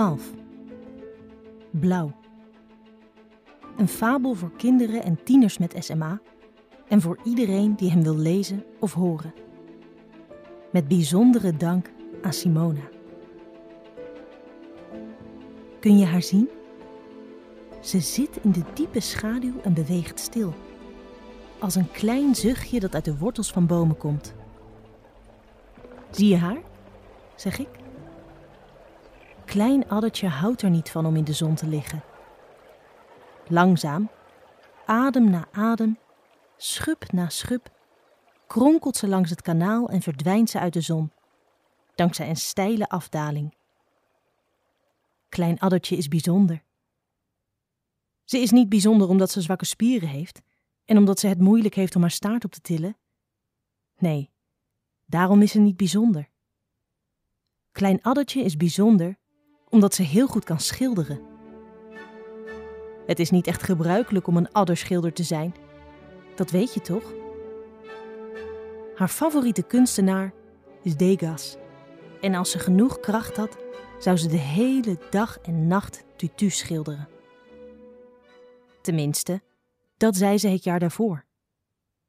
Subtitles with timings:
[0.00, 0.30] 12.
[1.70, 2.12] Blauw.
[3.76, 6.20] Een fabel voor kinderen en tieners met SMA
[6.88, 9.34] en voor iedereen die hem wil lezen of horen.
[10.72, 11.90] Met bijzondere dank
[12.22, 12.88] aan Simona.
[15.80, 16.48] Kun je haar zien?
[17.80, 20.54] Ze zit in de diepe schaduw en beweegt stil.
[21.58, 24.34] Als een klein zuchtje dat uit de wortels van bomen komt.
[26.10, 26.60] Zie je haar?
[27.34, 27.79] zeg ik.
[29.50, 32.02] Klein addertje houdt er niet van om in de zon te liggen.
[33.48, 34.10] Langzaam,
[34.86, 35.98] adem na adem,
[36.56, 37.70] schub na schub,
[38.46, 41.12] kronkelt ze langs het kanaal en verdwijnt ze uit de zon,
[41.94, 43.54] dankzij een steile afdaling.
[45.28, 46.62] Klein addertje is bijzonder.
[48.24, 50.42] Ze is niet bijzonder omdat ze zwakke spieren heeft
[50.84, 52.96] en omdat ze het moeilijk heeft om haar staart op te tillen.
[53.98, 54.30] Nee,
[55.06, 56.28] daarom is ze niet bijzonder.
[57.72, 59.18] Klein addertje is bijzonder
[59.70, 61.20] omdat ze heel goed kan schilderen.
[63.06, 65.54] Het is niet echt gebruikelijk om een adderschilder te zijn.
[66.34, 67.12] Dat weet je toch?
[68.94, 70.32] Haar favoriete kunstenaar
[70.82, 71.56] is Degas.
[72.20, 73.56] En als ze genoeg kracht had,
[73.98, 77.08] zou ze de hele dag en nacht tutu schilderen.
[78.82, 79.42] Tenminste,
[79.96, 81.24] dat zei ze het jaar daarvoor,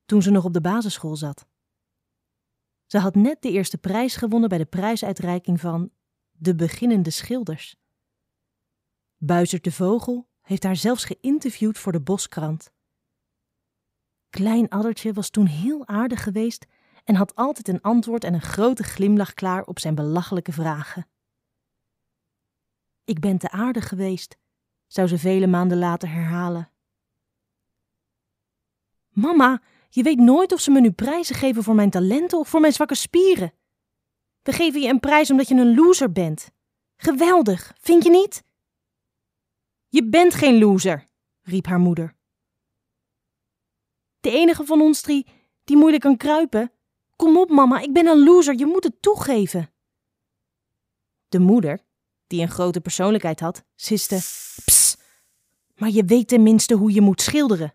[0.05, 1.45] toen ze nog op de basisschool zat.
[2.85, 5.91] Ze had net de eerste prijs gewonnen bij de prijsuitreiking van
[6.43, 7.75] De Beginnende Schilders.
[9.17, 12.73] Buizert de Vogel heeft haar zelfs geïnterviewd voor de Boskrant.
[14.29, 16.65] Klein Addertje was toen heel aardig geweest
[17.03, 21.07] en had altijd een antwoord en een grote glimlach klaar op zijn belachelijke vragen.
[23.03, 24.37] Ik ben te aardig geweest,
[24.87, 26.71] zou ze vele maanden later herhalen.
[29.09, 32.61] Mama, je weet nooit of ze me nu prijzen geven voor mijn talenten of voor
[32.61, 33.53] mijn zwakke spieren.
[34.41, 36.51] We geven je een prijs omdat je een loser bent.
[36.95, 38.43] Geweldig, vind je niet?
[39.87, 41.07] Je bent geen loser,
[41.41, 42.15] riep haar moeder.
[44.19, 45.27] De enige van ons drie
[45.63, 46.71] die moeilijk kan kruipen.
[47.15, 49.73] Kom op, mama, ik ben een loser, je moet het toegeven.
[51.29, 51.79] De moeder,
[52.27, 54.15] die een grote persoonlijkheid had, siste:
[54.65, 54.97] Ps,
[55.75, 57.73] maar je weet tenminste hoe je moet schilderen.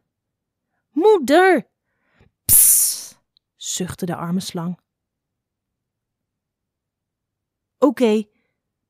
[0.91, 1.69] Moeder!
[2.45, 3.21] Psst,
[3.57, 4.79] zuchtte de arme slang.
[7.79, 8.25] Oké,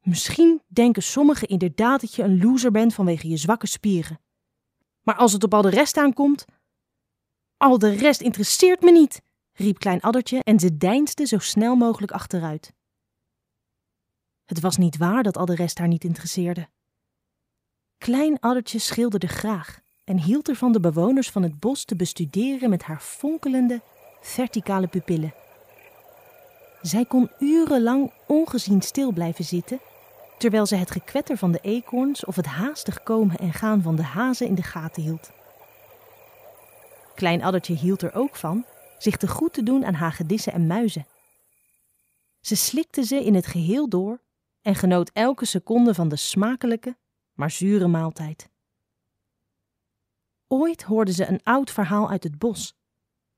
[0.00, 4.20] misschien denken sommigen inderdaad dat je een loser bent vanwege je zwakke spieren.
[5.02, 6.44] Maar als het op al de rest aankomt.
[7.56, 12.12] Al de rest interesseert me niet, riep Klein Addertje en ze deinsde zo snel mogelijk
[12.12, 12.72] achteruit.
[14.44, 16.68] Het was niet waar dat al de rest haar niet interesseerde.
[17.98, 22.82] Klein Addertje schilderde graag en hield ervan de bewoners van het bos te bestuderen met
[22.82, 23.82] haar fonkelende,
[24.20, 25.34] verticale pupillen.
[26.82, 29.80] Zij kon urenlang ongezien stil blijven zitten,
[30.38, 34.02] terwijl ze het gekwetter van de eekhoorns of het haastig komen en gaan van de
[34.02, 35.30] hazen in de gaten hield.
[37.14, 38.64] Klein Addertje hield er ook van
[38.98, 41.06] zich te goed te doen aan hagedissen en muizen.
[42.40, 44.22] Ze slikte ze in het geheel door
[44.62, 46.96] en genoot elke seconde van de smakelijke,
[47.32, 48.48] maar zure maaltijd.
[50.48, 52.76] Ooit hoorde ze een oud verhaal uit het bos,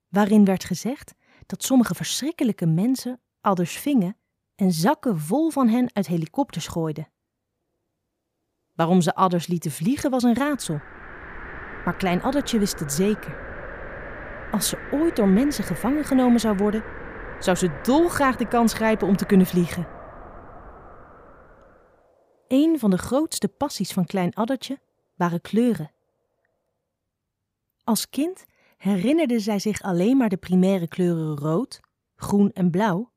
[0.08, 1.14] waarin werd gezegd
[1.46, 4.16] dat sommige verschrikkelijke mensen adders vingen
[4.54, 7.08] en zakken vol van hen uit helikopters gooiden.
[8.74, 10.80] Waarom ze adders lieten vliegen was een raadsel,
[11.84, 13.36] maar Klein Addertje wist het zeker.
[14.52, 16.84] Als ze ooit door mensen gevangen genomen zou worden,
[17.38, 19.86] zou ze dolgraag de kans grijpen om te kunnen vliegen.
[22.48, 24.78] Een van de grootste passies van Klein Addertje
[25.14, 25.90] waren kleuren.
[27.84, 28.44] Als kind
[28.76, 31.80] herinnerde zij zich alleen maar de primaire kleuren rood,
[32.16, 33.10] groen en blauw.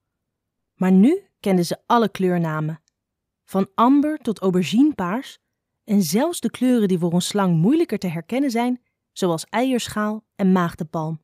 [0.81, 2.81] Maar nu kende ze alle kleurnamen,
[3.43, 5.39] van amber tot auberginepaars
[5.83, 8.81] en zelfs de kleuren die voor een slang moeilijker te herkennen zijn,
[9.11, 11.21] zoals eierschaal en maagdenpalm.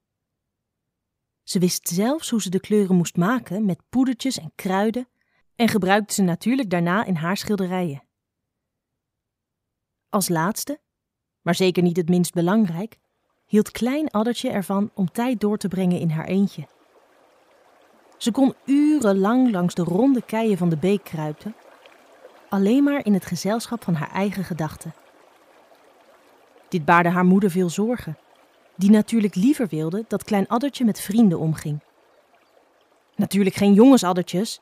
[1.43, 5.07] Ze wist zelfs hoe ze de kleuren moest maken met poedertjes en kruiden
[5.55, 8.03] en gebruikte ze natuurlijk daarna in haar schilderijen.
[10.09, 10.79] Als laatste,
[11.41, 12.97] maar zeker niet het minst belangrijk,
[13.45, 16.67] hield Klein Addertje ervan om tijd door te brengen in haar eentje.
[18.17, 21.55] Ze kon urenlang langs de ronde keien van de beek kruipen,
[22.49, 24.93] alleen maar in het gezelschap van haar eigen gedachten.
[26.69, 28.17] Dit baarde haar moeder veel zorgen,
[28.75, 31.79] die natuurlijk liever wilde dat Klein Addertje met vrienden omging.
[33.15, 34.61] Natuurlijk geen jongensaddertjes,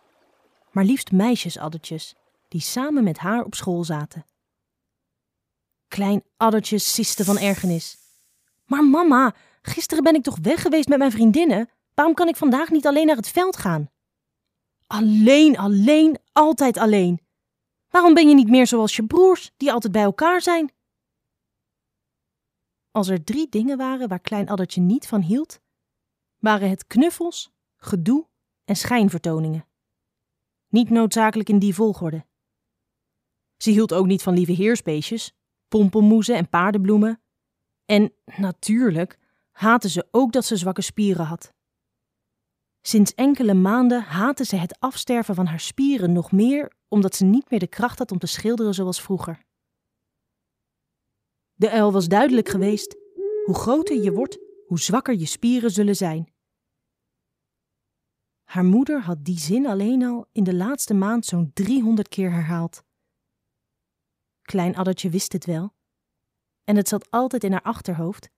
[0.71, 2.15] maar liefst meisjesaddertjes,
[2.47, 4.25] die samen met haar op school zaten.
[5.87, 7.97] Klein Addertje siste van ergernis.
[8.65, 11.69] Maar mama, gisteren ben ik toch weg geweest met mijn vriendinnen?
[11.95, 13.89] Waarom kan ik vandaag niet alleen naar het veld gaan?
[14.87, 17.25] Alleen, alleen, altijd alleen.
[17.89, 20.73] Waarom ben je niet meer zoals je broers, die altijd bij elkaar zijn?
[22.91, 25.59] Als er drie dingen waren waar Klein Addertje niet van hield,
[26.37, 28.27] waren het knuffels, gedoe
[28.65, 29.67] en schijnvertoningen.
[30.67, 32.25] Niet noodzakelijk in die volgorde.
[33.57, 35.33] Ze hield ook niet van lieve heersbeestjes,
[35.67, 37.21] pompelmoezen en paardenbloemen.
[37.85, 39.19] En natuurlijk
[39.51, 41.54] haatte ze ook dat ze zwakke spieren had.
[42.87, 47.49] Sinds enkele maanden haatte ze het afsterven van haar spieren nog meer omdat ze niet
[47.49, 49.45] meer de kracht had om te schilderen zoals vroeger.
[51.53, 52.95] De uil was duidelijk geweest:
[53.45, 56.33] hoe groter je wordt, hoe zwakker je spieren zullen zijn.
[58.43, 62.83] Haar moeder had die zin alleen al in de laatste maand zo'n driehonderd keer herhaald.
[64.41, 65.73] Klein Addertje wist het wel,
[66.63, 68.29] en het zat altijd in haar achterhoofd.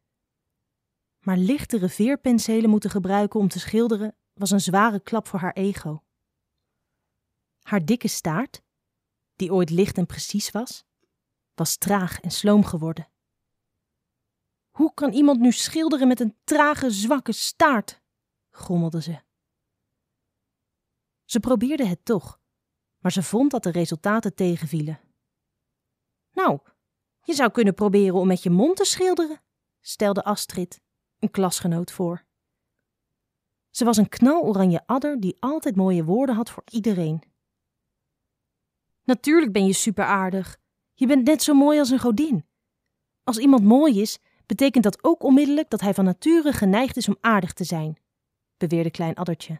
[1.20, 6.04] Maar lichtere veerpenselen moeten gebruiken om te schilderen was een zware klap voor haar ego.
[7.62, 8.63] Haar dikke staart,
[9.36, 10.86] die ooit licht en precies was,
[11.54, 13.12] was traag en sloom geworden.
[14.69, 18.01] Hoe kan iemand nu schilderen met een trage, zwakke staart?
[18.50, 19.22] grommelde ze.
[21.25, 22.39] Ze probeerde het toch,
[22.98, 25.00] maar ze vond dat de resultaten tegenvielen.
[26.31, 26.60] Nou,
[27.22, 29.42] je zou kunnen proberen om met je mond te schilderen,
[29.81, 30.81] stelde Astrid,
[31.19, 32.26] een klasgenoot, voor.
[33.77, 37.21] Ze was een knaloranje adder die altijd mooie woorden had voor iedereen.
[39.03, 40.57] Natuurlijk ben je super aardig.
[40.94, 42.45] Je bent net zo mooi als een godin.
[43.24, 47.18] Als iemand mooi is, betekent dat ook onmiddellijk dat hij van nature geneigd is om
[47.21, 47.97] aardig te zijn,
[48.57, 49.59] beweerde Klein Addertje.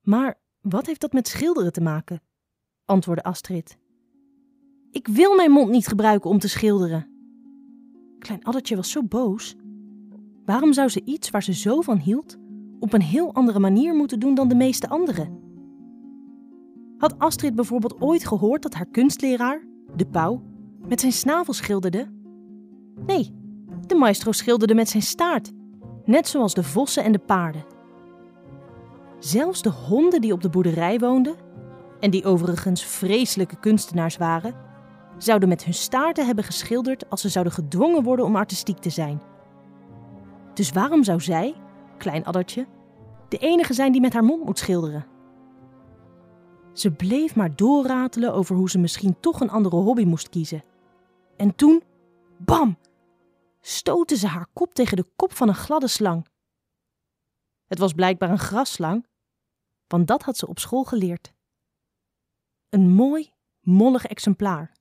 [0.00, 2.22] Maar wat heeft dat met schilderen te maken?
[2.84, 3.78] antwoordde Astrid.
[4.90, 7.08] Ik wil mijn mond niet gebruiken om te schilderen.
[8.18, 9.56] Klein Addertje was zo boos.
[10.44, 12.40] Waarom zou ze iets waar ze zo van hield
[12.82, 15.40] op een heel andere manier moeten doen dan de meeste anderen?
[16.98, 20.42] Had Astrid bijvoorbeeld ooit gehoord dat haar kunstleraar, de pauw,
[20.88, 22.06] met zijn snavel schilderde?
[23.06, 23.34] Nee,
[23.86, 25.52] de maestro schilderde met zijn staart,
[26.04, 27.64] net zoals de vossen en de paarden.
[29.18, 31.34] Zelfs de honden die op de boerderij woonden,
[32.00, 34.54] en die overigens vreselijke kunstenaars waren,
[35.18, 39.22] zouden met hun staarten hebben geschilderd als ze zouden gedwongen worden om artistiek te zijn.
[40.54, 41.54] Dus waarom zou zij,
[42.02, 42.66] klein addertje,
[43.28, 45.06] de enige zijn die met haar mond moet schilderen?
[46.72, 50.64] Ze bleef maar doorratelen over hoe ze misschien toch een andere hobby moest kiezen.
[51.36, 51.82] En toen,
[52.38, 52.78] bam,
[53.60, 56.26] stootte ze haar kop tegen de kop van een gladde slang.
[57.66, 59.06] Het was blijkbaar een grasslang,
[59.86, 61.32] want dat had ze op school geleerd.
[62.68, 64.72] Een mooi, mollig exemplaar.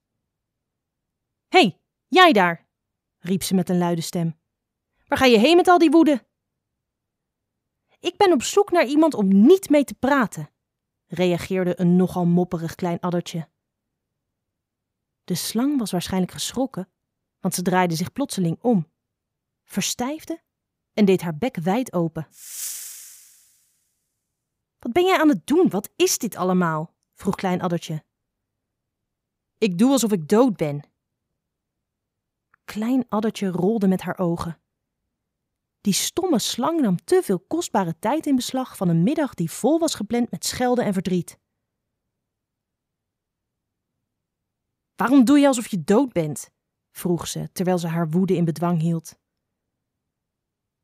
[1.47, 2.67] Hé, hey, jij daar,
[3.19, 4.39] riep ze met een luide stem.
[5.07, 6.29] Waar ga je heen met al die woede?
[8.01, 10.50] Ik ben op zoek naar iemand om niet mee te praten,
[11.07, 13.48] reageerde een nogal mopperig klein addertje.
[15.24, 16.89] De slang was waarschijnlijk geschrokken,
[17.39, 18.88] want ze draaide zich plotseling om,
[19.63, 20.42] verstijfde
[20.94, 22.27] en deed haar bek wijd open.
[24.80, 25.69] Wat ben jij aan het doen?
[25.69, 26.94] Wat is dit allemaal?
[27.13, 28.03] vroeg Klein Addertje.
[29.57, 30.81] Ik doe alsof ik dood ben.
[32.65, 34.60] Klein Addertje rolde met haar ogen.
[35.81, 39.79] Die stomme slang nam te veel kostbare tijd in beslag van een middag die vol
[39.79, 41.39] was gepland met schelden en verdriet.
[44.95, 46.51] Waarom doe je alsof je dood bent?
[46.91, 49.19] vroeg ze terwijl ze haar woede in bedwang hield.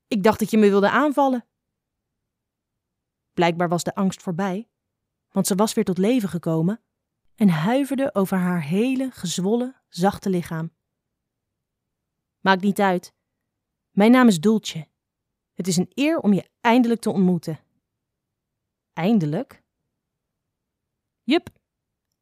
[0.08, 1.48] Ik dacht dat je me wilde aanvallen.
[3.34, 4.70] Blijkbaar was de angst voorbij,
[5.30, 6.84] want ze was weer tot leven gekomen
[7.36, 10.76] en huiverde over haar hele gezwollen, zachte lichaam.
[12.40, 13.17] Maakt niet uit.
[13.98, 14.88] Mijn naam is Doeltje.
[15.54, 17.60] Het is een eer om je eindelijk te ontmoeten.
[18.94, 19.64] Eindelijk?
[21.24, 21.50] Jup,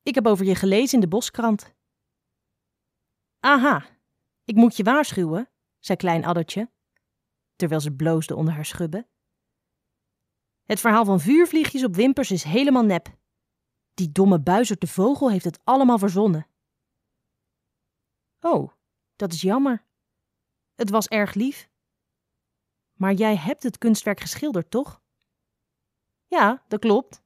[0.04, 1.76] ik heb over je gelezen in de boskrant.
[3.40, 3.86] Aha,
[4.44, 6.72] ik moet je waarschuwen, zei Klein Addertje,
[7.56, 9.08] terwijl ze bloosde onder haar schubben.
[10.64, 13.18] Het verhaal van vuurvliegjes op wimpers is helemaal nep.
[13.94, 16.48] Die domme buizerd de vogel heeft het allemaal verzonnen.
[18.40, 18.72] Oh,
[19.16, 19.85] dat is jammer.
[20.76, 21.70] Het was erg lief.
[22.94, 25.02] Maar jij hebt het kunstwerk geschilderd, toch?
[26.28, 27.24] Ja, dat klopt.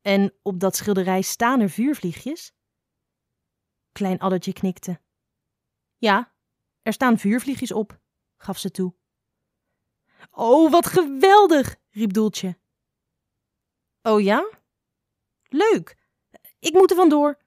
[0.00, 2.54] En op dat schilderij staan er vuurvliegjes?
[3.92, 5.00] Klein addertje knikte.
[5.96, 6.34] Ja,
[6.82, 8.00] er staan vuurvliegjes op,
[8.36, 8.94] gaf ze toe.
[10.30, 12.58] Oh, wat geweldig, riep Doeltje.
[14.02, 14.50] Oh ja?
[15.42, 15.96] Leuk,
[16.58, 17.39] ik moet er vandoor.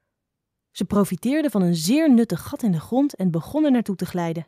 [0.74, 4.06] Ze profiteerde van een zeer nuttig gat in de grond en begon er naartoe te
[4.06, 4.48] glijden.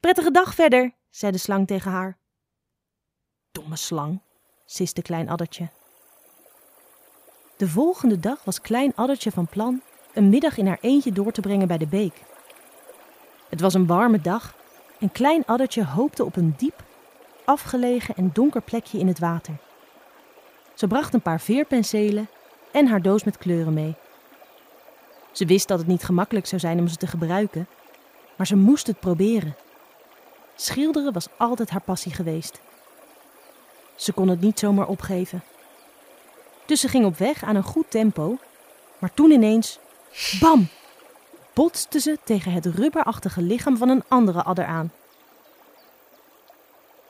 [0.00, 2.18] Prettige dag verder, zei de slang tegen haar.
[3.52, 4.20] Domme slang,
[4.64, 5.68] siste klein addertje.
[7.56, 9.82] De volgende dag was Klein Addertje van plan
[10.14, 12.22] een middag in haar eentje door te brengen bij de beek.
[13.48, 14.56] Het was een warme dag
[15.00, 16.84] en Klein Addertje hoopte op een diep,
[17.44, 19.56] afgelegen en donker plekje in het water.
[20.74, 22.28] Ze bracht een paar veerpenselen
[22.72, 23.96] en haar doos met kleuren mee.
[25.34, 27.66] Ze wist dat het niet gemakkelijk zou zijn om ze te gebruiken,
[28.36, 29.56] maar ze moest het proberen.
[30.54, 32.60] Schilderen was altijd haar passie geweest.
[33.94, 35.42] Ze kon het niet zomaar opgeven.
[36.66, 38.38] Dus ze ging op weg aan een goed tempo,
[38.98, 39.78] maar toen ineens,
[40.40, 40.68] bam,
[41.52, 44.92] botste ze tegen het rubberachtige lichaam van een andere adder aan.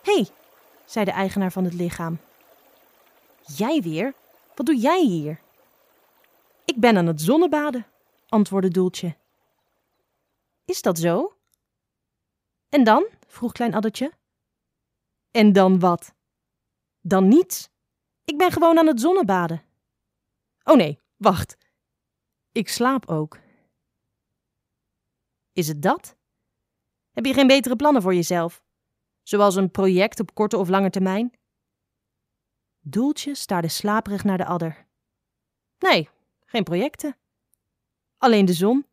[0.03, 0.29] Hé, hey,
[0.85, 2.19] zei de eigenaar van het lichaam.
[3.57, 4.15] Jij weer?
[4.55, 5.39] Wat doe jij hier?
[6.65, 7.87] Ik ben aan het zonnebaden,
[8.35, 9.17] antwoordde Doeltje.
[10.65, 11.37] Is dat zo?
[12.69, 13.09] En dan?
[13.27, 14.13] vroeg Klein Addertje.
[15.31, 16.15] En dan wat?
[17.01, 17.69] Dan niets.
[18.25, 19.63] Ik ben gewoon aan het zonnebaden.
[20.63, 21.57] Oh nee, wacht.
[22.53, 23.39] Ik slaap ook.
[25.53, 26.17] Is het dat?
[27.11, 28.63] Heb je geen betere plannen voor jezelf?
[29.23, 31.33] Zoals een project op korte of lange termijn?
[32.81, 34.87] Doeltje staarde slaperig naar de adder.
[35.79, 36.09] Nee,
[36.45, 37.17] geen projecten.
[38.25, 38.87] Alleen de zon.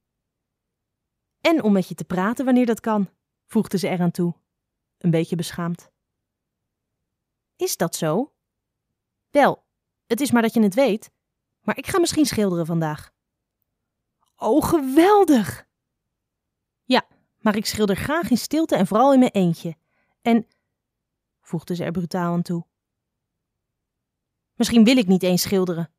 [1.41, 3.09] En om met je te praten wanneer dat kan,
[3.45, 4.33] voegde ze eraan toe,
[4.97, 5.91] een beetje beschaamd.
[7.55, 8.33] Is dat zo?
[9.29, 9.63] Wel,
[10.07, 11.11] het is maar dat je het weet,
[11.61, 13.11] maar ik ga misschien schilderen vandaag.
[14.35, 15.67] Oh, geweldig!
[16.83, 17.07] Ja,
[17.37, 19.75] maar ik schilder graag in stilte en vooral in mijn eentje.
[20.21, 20.47] En,
[21.41, 22.65] voegde ze er brutaal aan toe.
[24.55, 25.93] Misschien wil ik niet eens schilderen.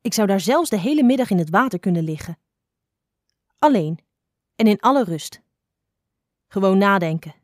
[0.00, 2.38] Ik zou daar zelfs de hele middag in het water kunnen liggen.
[3.64, 3.98] Alleen
[4.56, 5.40] en in alle rust.
[6.48, 7.34] Gewoon nadenken.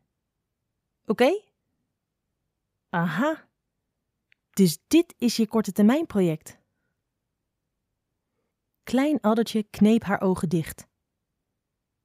[1.05, 1.41] Oké?
[2.89, 3.47] Aha.
[4.49, 6.57] Dus dit is je korte termijn project.
[8.83, 10.87] Klein addertje kneep haar ogen dicht.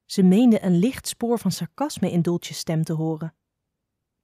[0.04, 3.35] Ze meende een licht spoor van sarcasme in Doltjes stem te horen.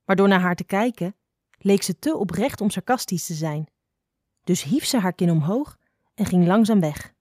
[0.04, 1.16] Maar door naar haar te kijken,
[1.58, 3.66] leek ze te oprecht om sarcastisch te zijn.
[4.44, 5.78] Dus hief ze haar kin omhoog
[6.14, 7.14] en ging langzaam weg.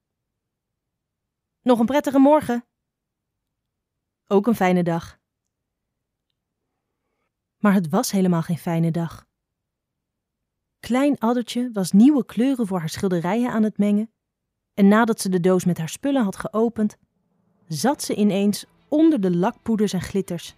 [1.63, 2.65] Nog een prettige morgen.
[4.27, 5.19] Ook een fijne dag.
[7.57, 9.25] Maar het was helemaal geen fijne dag.
[10.79, 14.13] Klein Addertje was nieuwe kleuren voor haar schilderijen aan het mengen,
[14.73, 16.97] en nadat ze de doos met haar spullen had geopend,
[17.67, 20.55] zat ze ineens onder de lakpoeders en glitters.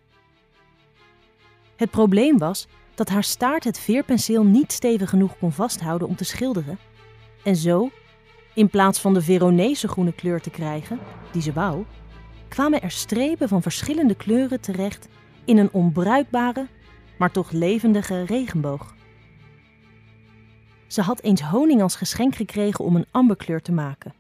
[1.76, 6.24] Het probleem was dat haar staart het veerpenseel niet stevig genoeg kon vasthouden om te
[6.24, 6.80] schilderen,
[7.44, 7.90] en zo,
[8.56, 11.00] in plaats van de Veronese groene kleur te krijgen,
[11.32, 11.86] die ze wou,
[12.48, 15.08] kwamen er strepen van verschillende kleuren terecht
[15.46, 16.68] in een onbruikbare,
[17.18, 18.96] maar toch levendige regenboog.
[20.88, 24.14] Ze had eens honing als geschenk gekregen om een amberkleur te maken.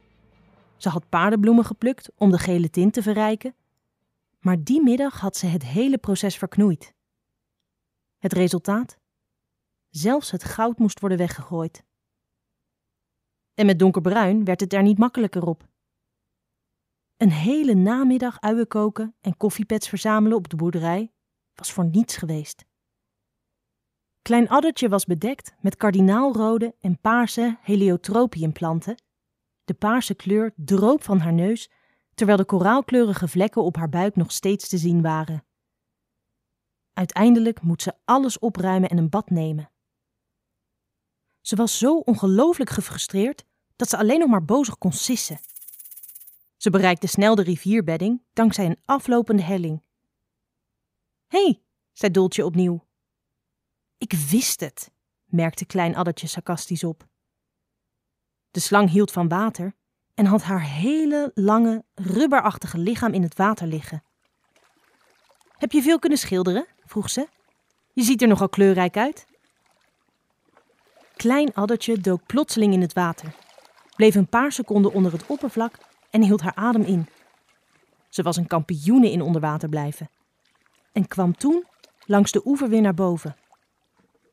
[0.78, 3.56] Ze had paardenbloemen geplukt om de gele tint te verrijken,
[4.40, 6.94] maar die middag had ze het hele proces verknoeid.
[8.18, 8.98] Het resultaat?
[9.90, 11.84] Zelfs het goud moest worden weggegooid.
[13.54, 15.68] En met donkerbruin werd het er niet makkelijker op.
[17.18, 21.12] Een hele namiddag uien koken en koffiepets verzamelen op de boerderij
[21.54, 22.66] was voor niets geweest.
[24.22, 29.04] Klein Addertje was bedekt met kardinaalrode en paarse heliotropiumplanten.
[29.64, 31.70] De paarse kleur droop van haar neus,
[32.14, 35.46] terwijl de koraalkleurige vlekken op haar buik nog steeds te zien waren.
[36.94, 39.73] Uiteindelijk moet ze alles opruimen en een bad nemen.
[41.44, 43.44] Ze was zo ongelooflijk gefrustreerd
[43.76, 45.40] dat ze alleen nog maar bozig kon sissen.
[46.58, 49.84] Ze bereikte snel de rivierbedding dankzij een aflopende helling.
[51.28, 51.62] Hé, hey,
[51.94, 52.86] zei Doltje opnieuw.
[53.98, 54.92] Ik wist het,
[55.26, 57.08] merkte Klein Addertje sarcastisch op.
[58.52, 59.76] De slang hield van water
[60.14, 64.04] en had haar hele lange, rubberachtige lichaam in het water liggen.
[65.48, 66.68] Heb je veel kunnen schilderen?
[66.86, 67.28] vroeg ze.
[67.94, 69.26] Je ziet er nogal kleurrijk uit.
[71.24, 73.36] Klein Addertje dook plotseling in het water,
[73.96, 75.78] bleef een paar seconden onder het oppervlak
[76.10, 77.08] en hield haar adem in.
[78.10, 80.10] Ze was een kampioene in onderwater blijven
[80.92, 81.66] en kwam toen
[82.06, 83.36] langs de oever weer naar boven.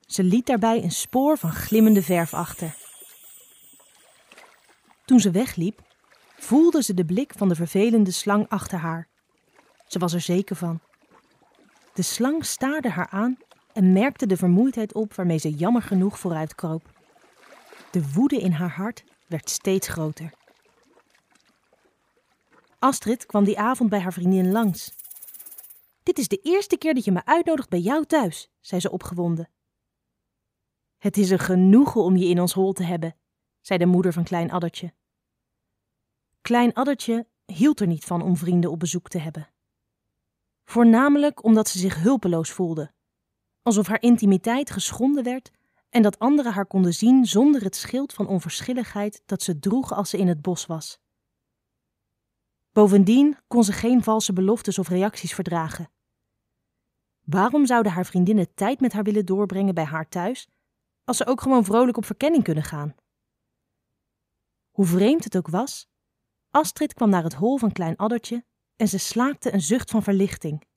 [0.00, 2.76] Ze liet daarbij een spoor van glimmende verf achter.
[5.04, 5.82] Toen ze wegliep,
[6.38, 9.09] voelde ze de blik van de vervelende slang achter haar.
[9.87, 10.80] Ze was er zeker van.
[11.94, 13.38] De slang staarde haar aan
[13.72, 16.98] en merkte de vermoeidheid op waarmee ze jammer genoeg vooruit kroop.
[17.90, 20.32] De woede in haar hart werd steeds groter.
[22.78, 24.94] Astrid kwam die avond bij haar vriendin langs.
[26.02, 29.48] Dit is de eerste keer dat je me uitnodigt bij jou thuis, zei ze opgewonden.
[30.98, 33.16] Het is een genoegen om je in ons hol te hebben,
[33.60, 34.92] zei de moeder van Klein Addertje.
[36.40, 39.48] Klein Addertje hield er niet van om vrienden op bezoek te hebben.
[40.64, 42.92] Voornamelijk omdat ze zich hulpeloos voelde,
[43.62, 45.50] alsof haar intimiteit geschonden werd
[45.88, 50.10] en dat anderen haar konden zien zonder het schild van onverschilligheid dat ze droeg als
[50.10, 51.00] ze in het bos was.
[52.72, 55.90] Bovendien kon ze geen valse beloftes of reacties verdragen.
[57.24, 60.48] Waarom zouden haar vriendinnen tijd met haar willen doorbrengen bij haar thuis,
[61.04, 62.94] als ze ook gewoon vrolijk op verkenning kunnen gaan?
[64.70, 65.88] Hoe vreemd het ook was,
[66.50, 68.44] Astrid kwam naar het hol van Klein Addertje
[68.76, 70.68] en ze slaakte een zucht van verlichting.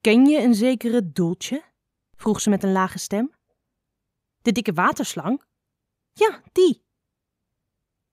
[0.00, 1.64] Ken je een zekere Doeltje?
[2.16, 3.34] vroeg ze met een lage stem.
[4.42, 5.42] De dikke waterslang?
[6.12, 6.84] Ja, die.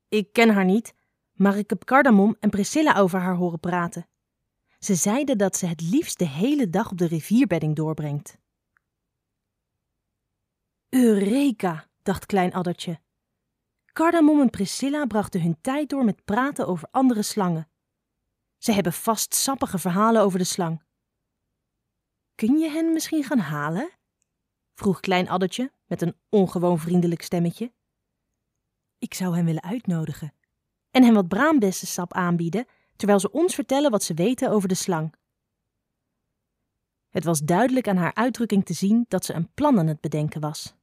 [0.07, 0.93] Ik ken haar niet,
[1.33, 4.07] maar ik heb Cardamom en Priscilla over haar horen praten.
[4.79, 8.37] Ze zeiden dat ze het liefst de hele dag op de rivierbedding doorbrengt.
[10.89, 12.99] Eureka, dacht Klein Addertje.
[13.93, 17.69] Cardamom en Priscilla brachten hun tijd door met praten over andere slangen.
[18.57, 20.85] Ze hebben vast sappige verhalen over de slang.
[22.37, 23.89] Kun je hen misschien gaan halen?
[24.73, 27.73] vroeg Klein Addertje met een ongewoon vriendelijk stemmetje.
[28.97, 30.33] Ik zou hen willen uitnodigen
[30.91, 32.65] en hen wat braambessensap aanbieden,
[32.95, 35.13] terwijl ze ons vertellen wat ze weten over de slang.
[37.09, 40.41] Het was duidelijk aan haar uitdrukking te zien dat ze een plan aan het bedenken
[40.41, 40.75] was.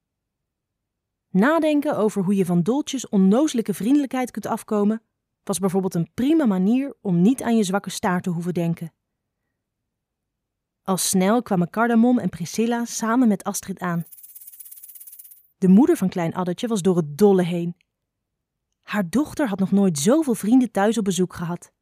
[1.28, 5.02] Nadenken over hoe je van Doltjes onnozelijke vriendelijkheid kunt afkomen,
[5.42, 8.92] was bijvoorbeeld een prima manier om niet aan je zwakke staart te hoeven denken.
[10.84, 14.04] Al snel kwamen Cardamom en Priscilla samen met Astrid aan.
[15.58, 17.76] De moeder van Klein Addertje was door het dolle heen.
[18.82, 21.72] Haar dochter had nog nooit zoveel vrienden thuis op bezoek gehad.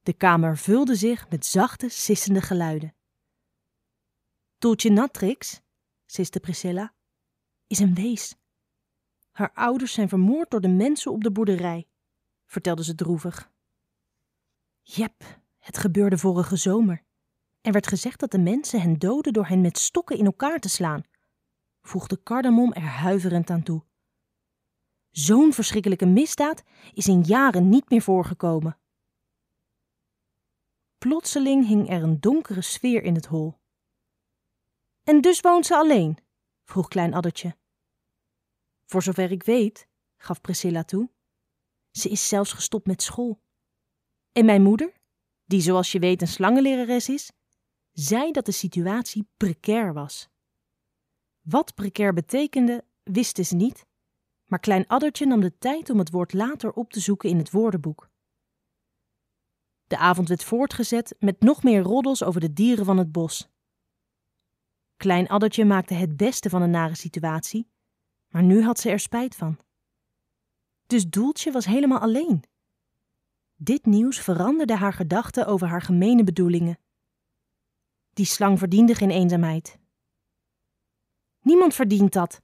[0.00, 2.94] De kamer vulde zich met zachte, sissende geluiden.
[4.58, 5.60] Toeltje Natrix,
[6.06, 6.94] siste Priscilla,
[7.66, 8.36] is een wees.
[9.30, 11.88] Haar ouders zijn vermoord door de mensen op de boerderij,
[12.46, 13.50] vertelde ze droevig.
[14.82, 17.04] Jep, het gebeurde vorige zomer.
[17.62, 20.68] Er werd gezegd dat de mensen hen doden door hen met stokken in elkaar te
[20.68, 21.02] slaan,
[21.80, 23.84] voegde Cardamom er huiverend aan toe.
[25.10, 28.78] Zo'n verschrikkelijke misdaad is in jaren niet meer voorgekomen.
[30.98, 33.60] Plotseling hing er een donkere sfeer in het hol.
[35.02, 36.18] En dus woont ze alleen?
[36.64, 37.56] vroeg Klein Addertje.
[38.84, 41.10] Voor zover ik weet, gaf Priscilla toe.
[41.90, 43.42] Ze is zelfs gestopt met school.
[44.32, 44.92] En mijn moeder,
[45.44, 47.32] die zoals je weet een slangenlerares is,
[47.92, 50.28] zei dat de situatie precair was.
[51.40, 53.86] Wat precair betekende, wisten ze niet,
[54.44, 57.50] maar Klein Addertje nam de tijd om het woord later op te zoeken in het
[57.50, 58.10] woordenboek.
[59.86, 63.48] De avond werd voortgezet met nog meer roddels over de dieren van het bos.
[64.96, 67.70] Klein Addertje maakte het beste van een nare situatie,
[68.28, 69.58] maar nu had ze er spijt van.
[70.86, 72.44] Dus Doeltje was helemaal alleen.
[73.56, 76.78] Dit nieuws veranderde haar gedachten over haar gemene bedoelingen.
[78.12, 79.78] Die slang verdiende geen eenzaamheid.
[81.40, 82.42] Niemand verdient dat,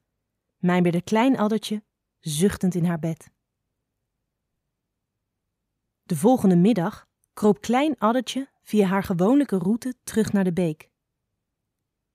[0.56, 1.84] mijmerde Klein Addertje,
[2.18, 3.30] zuchtend in haar bed.
[6.02, 10.90] De volgende middag kroop Klein Addertje via haar gewone route terug naar de beek.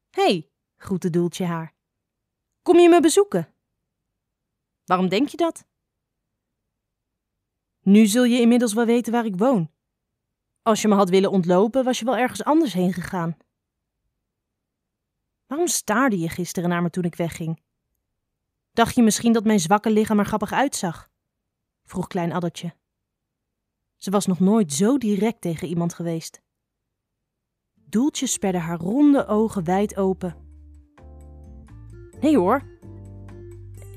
[0.10, 1.76] Hé, hey, groette Doeltje haar.
[2.62, 3.56] Kom je me bezoeken?
[4.84, 5.66] Waarom denk je dat?
[7.82, 9.73] Nu zul je inmiddels wel weten waar ik woon.
[10.64, 13.38] Als je me had willen ontlopen, was je wel ergens anders heen gegaan.
[15.48, 17.62] Waarom staarde je gisteren naar me toen ik wegging?
[18.72, 21.10] Dacht je misschien dat mijn zwakke lichaam er grappig uitzag?
[21.84, 22.74] vroeg Klein Addertje.
[23.98, 26.42] Ze was nog nooit zo direct tegen iemand geweest.
[27.74, 30.36] Doeltje sperde haar ronde ogen wijd open.
[32.20, 32.62] Nee hoor.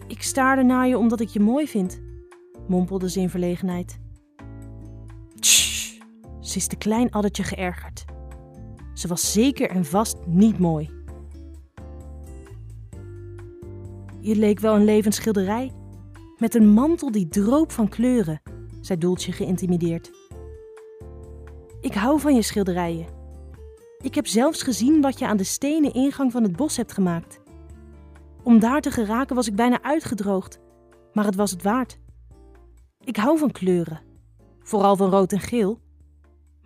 [0.07, 2.01] Ik staarde naar je omdat ik je mooi vind,
[2.69, 4.05] mompelde ze in verlegenheid.
[6.47, 8.05] Tsch, siste Klein Addertje geërgerd.
[8.95, 10.91] Ze was zeker en vast niet mooi.
[14.21, 15.73] Je leek wel een levend schilderij,
[16.39, 18.43] met een mantel die droop van kleuren,
[18.81, 20.11] zei Doeltje geïntimideerd.
[21.81, 23.07] Ik hou van je schilderijen.
[23.99, 27.41] Ik heb zelfs gezien wat je aan de stenen ingang van het bos hebt gemaakt.
[28.43, 30.61] Om daar te geraken was ik bijna uitgedroogd,
[31.13, 31.99] maar het was het waard.
[33.05, 34.01] Ik hou van kleuren,
[34.63, 35.85] vooral van rood en geel,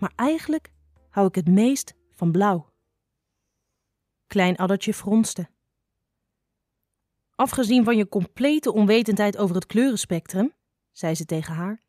[0.00, 0.72] maar eigenlijk
[1.08, 2.72] hou ik het meest van blauw.
[4.26, 5.50] Klein addertje fronste.
[7.34, 10.54] Afgezien van je complete onwetendheid over het kleurenspectrum,
[10.92, 11.84] zei ze tegen haar,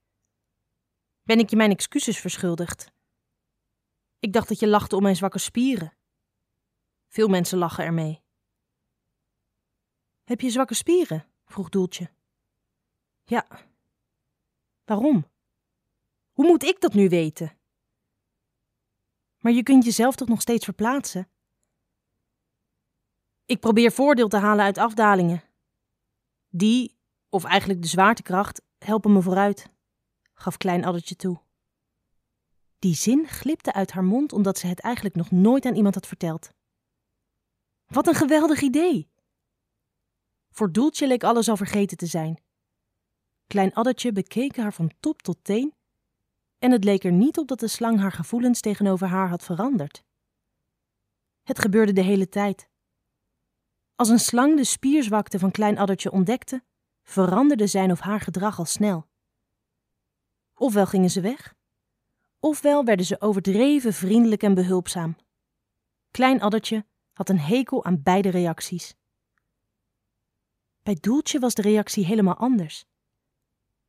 [1.23, 2.91] ben ik je mijn excuses verschuldigd.
[4.19, 5.97] Ik dacht dat je lachte om mijn zwakke spieren.
[7.07, 8.21] Veel mensen lachen ermee.
[10.23, 11.25] Heb je zwakke spieren?
[11.45, 12.11] vroeg Doeltje.
[13.23, 13.47] Ja.
[14.83, 15.29] Waarom?
[16.31, 17.60] Hoe moet ik dat nu weten?
[19.41, 21.29] Maar je kunt jezelf toch nog steeds verplaatsen?
[23.45, 25.43] Ik probeer voordeel te halen uit afdalingen.
[26.49, 26.97] Die,
[27.29, 29.69] of eigenlijk de zwaartekracht, helpen me vooruit,
[30.33, 31.41] gaf Klein Addertje toe.
[32.79, 36.07] Die zin glipte uit haar mond omdat ze het eigenlijk nog nooit aan iemand had
[36.07, 36.53] verteld.
[37.85, 39.09] Wat een geweldig idee!
[40.49, 42.39] Voor Doeltje leek alles al vergeten te zijn.
[43.47, 45.73] Klein Addertje bekeek haar van top tot teen
[46.61, 50.03] en het leek er niet op dat de slang haar gevoelens tegenover haar had veranderd.
[51.43, 52.69] Het gebeurde de hele tijd.
[53.95, 56.63] Als een slang de spierzwakte van Klein Addertje ontdekte,
[57.03, 59.07] veranderde zijn of haar gedrag al snel.
[60.53, 61.55] Ofwel gingen ze weg,
[62.39, 65.15] ofwel werden ze overdreven vriendelijk en behulpzaam.
[66.11, 68.95] Klein Addertje had een hekel aan beide reacties.
[70.83, 72.85] Bij Doeltje was de reactie helemaal anders.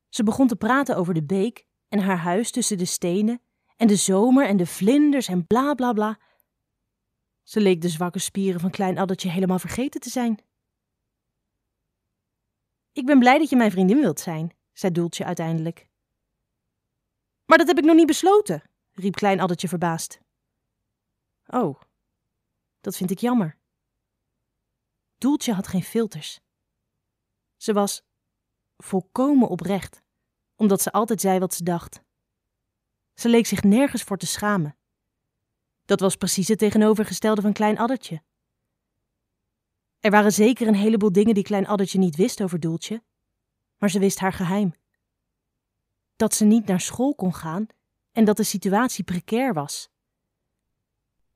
[0.08, 3.42] Ze begon te praten over de beek en haar huis tussen de stenen
[3.76, 6.18] en de zomer en de vlinders en bla bla bla.
[7.42, 10.44] Ze leek de zwakke spieren van Klein Addertje helemaal vergeten te zijn.
[12.92, 15.88] Ik ben blij dat je mijn vriendin wilt zijn, zei Doeltje uiteindelijk.
[17.44, 20.20] Maar dat heb ik nog niet besloten, riep Klein Addertje verbaasd.
[21.46, 21.80] Oh,
[22.80, 23.58] dat vind ik jammer.
[25.18, 26.40] Doeltje had geen filters.
[27.56, 28.04] Ze was
[28.76, 30.02] volkomen oprecht,
[30.56, 32.02] omdat ze altijd zei wat ze dacht.
[33.14, 34.76] Ze leek zich nergens voor te schamen.
[35.84, 38.22] Dat was precies het tegenovergestelde van Klein Addertje.
[40.00, 43.02] Er waren zeker een heleboel dingen die Klein Addertje niet wist over Doeltje,
[43.78, 44.74] maar ze wist haar geheim.
[46.16, 47.66] Dat ze niet naar school kon gaan
[48.12, 49.90] en dat de situatie precair was.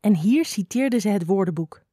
[0.00, 1.84] En hier citeerde ze het woordenboek.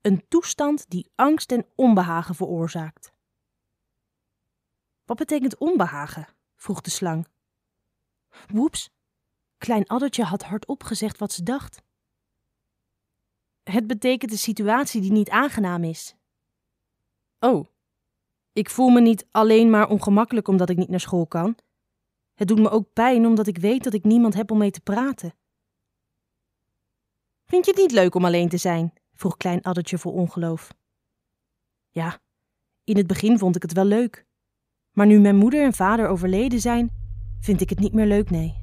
[0.00, 3.12] Een toestand die angst en onbehagen veroorzaakt.
[5.08, 6.26] Wat betekent onbehagen?
[6.56, 7.26] vroeg de slang.
[8.46, 8.90] Woeps,
[9.58, 11.82] Klein Addertje had hardop gezegd wat ze dacht.
[13.62, 16.16] Het betekent een situatie die niet aangenaam is.
[17.38, 17.66] Oh,
[18.52, 21.56] ik voel me niet alleen maar ongemakkelijk omdat ik niet naar school kan.
[22.34, 24.80] Het doet me ook pijn omdat ik weet dat ik niemand heb om mee te
[24.80, 25.34] praten.
[27.44, 28.92] Vind je het niet leuk om alleen te zijn?
[29.12, 30.74] vroeg Klein Addertje vol ongeloof.
[31.90, 32.20] Ja,
[32.84, 34.26] in het begin vond ik het wel leuk.
[34.98, 36.90] Maar nu mijn moeder en vader overleden zijn,
[37.40, 38.54] vind ik het niet meer leuk, nee.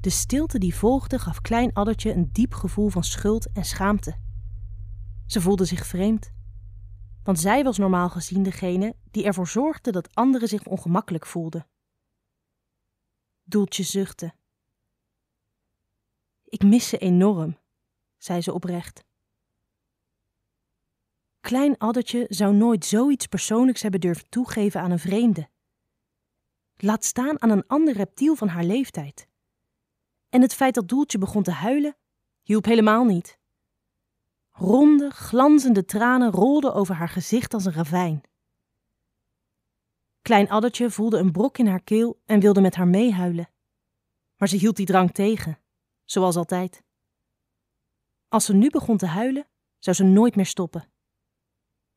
[0.00, 4.16] De stilte die volgde gaf Klein Addertje een diep gevoel van schuld en schaamte.
[5.26, 6.32] Ze voelde zich vreemd,
[7.22, 11.66] want zij was normaal gezien degene die ervoor zorgde dat anderen zich ongemakkelijk voelden.
[13.42, 14.34] Doeltje zuchtte.
[16.44, 17.58] Ik mis ze enorm,
[18.18, 19.04] zei ze oprecht.
[21.42, 25.48] Klein Addertje zou nooit zoiets persoonlijks hebben durven toegeven aan een vreemde.
[26.76, 29.28] Laat staan aan een ander reptiel van haar leeftijd.
[30.28, 31.96] En het feit dat Doeltje begon te huilen,
[32.42, 33.38] hielp helemaal niet.
[34.50, 38.22] Ronde, glanzende tranen rolden over haar gezicht als een ravijn.
[40.20, 43.50] Klein Addertje voelde een brok in haar keel en wilde met haar meehuilen.
[44.36, 45.58] Maar ze hield die drang tegen,
[46.04, 46.84] zoals altijd.
[48.28, 50.91] Als ze nu begon te huilen, zou ze nooit meer stoppen.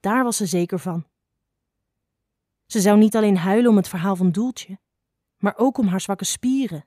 [0.05, 1.07] Daar was ze zeker van.
[2.65, 4.79] Ze zou niet alleen huilen om het verhaal van Doeltje,
[5.37, 6.85] maar ook om haar zwakke spieren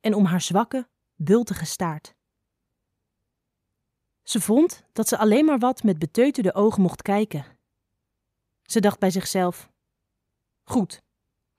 [0.00, 2.14] en om haar zwakke, bultige staart.
[4.22, 7.58] Ze vond dat ze alleen maar wat met beteuterde ogen mocht kijken.
[8.62, 9.70] Ze dacht bij zichzelf:
[10.62, 11.02] Goed,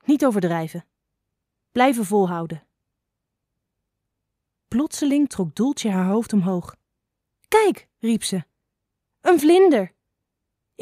[0.04, 0.86] niet overdrijven.
[1.70, 2.66] Blijven volhouden.
[4.68, 6.76] Plotseling trok Doeltje haar hoofd omhoog.
[7.48, 8.44] Kijk, riep ze.
[9.20, 10.00] Een vlinder.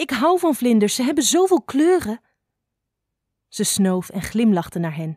[0.00, 2.20] Ik hou van vlinders, ze hebben zoveel kleuren.
[3.48, 5.16] Ze snoof en glimlachte naar hen.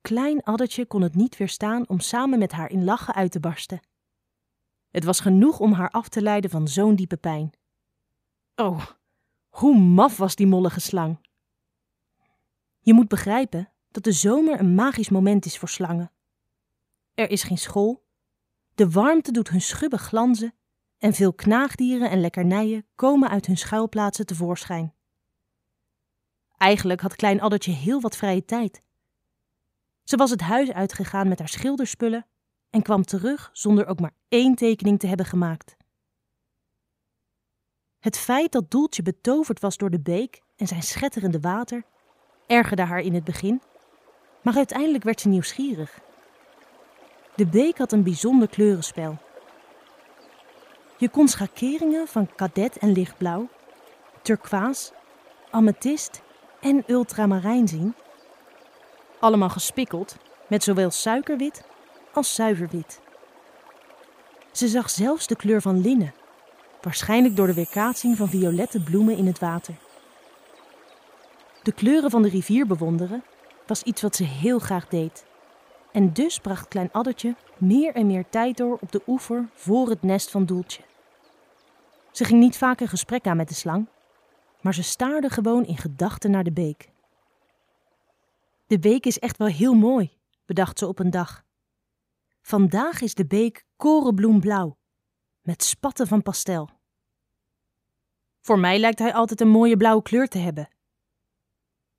[0.00, 3.80] Klein Addertje kon het niet weerstaan om samen met haar in lachen uit te barsten.
[4.90, 7.52] Het was genoeg om haar af te leiden van zo'n diepe pijn.
[8.54, 8.86] Oh,
[9.48, 11.28] hoe maf was die mollige slang!
[12.80, 16.12] Je moet begrijpen dat de zomer een magisch moment is voor slangen.
[17.14, 18.06] Er is geen school,
[18.74, 20.54] de warmte doet hun schubben glanzen
[20.98, 24.94] en veel knaagdieren en lekkernijen komen uit hun schuilplaatsen tevoorschijn.
[26.56, 28.82] Eigenlijk had Klein Addertje heel wat vrije tijd.
[30.04, 32.26] Ze was het huis uitgegaan met haar schilderspullen
[32.70, 35.76] en kwam terug zonder ook maar één tekening te hebben gemaakt.
[37.98, 41.84] Het feit dat Doeltje betoverd was door de beek en zijn schetterende water
[42.46, 43.62] ergerde haar in het begin,
[44.42, 46.00] maar uiteindelijk werd ze nieuwsgierig.
[47.34, 49.18] De beek had een bijzonder kleurenspel.
[50.98, 53.48] Je kon schakeringen van kadet en lichtblauw
[54.26, 54.92] turquoise,
[55.50, 56.22] amethyst
[56.60, 57.94] en ultramarijn zien.
[59.18, 60.16] Allemaal gespikkeld
[60.48, 61.64] met zowel suikerwit
[62.12, 63.00] als zuiverwit.
[64.52, 66.14] Ze zag zelfs de kleur van linnen,
[66.80, 69.74] waarschijnlijk door de weerkaatsing van violette bloemen in het water.
[71.62, 73.24] De kleuren van de rivier bewonderen
[73.66, 75.25] was iets wat ze heel graag deed.
[75.96, 80.02] En dus bracht Klein Addertje meer en meer tijd door op de oever voor het
[80.02, 80.82] nest van Doeltje.
[82.10, 83.88] Ze ging niet vaak gesprek aan met de slang,
[84.60, 86.90] maar ze staarde gewoon in gedachten naar de beek.
[88.66, 91.44] De beek is echt wel heel mooi, bedacht ze op een dag.
[92.42, 94.76] Vandaag is de beek korenbloemblauw,
[95.42, 96.70] met spatten van pastel.
[98.40, 100.68] Voor mij lijkt hij altijd een mooie blauwe kleur te hebben.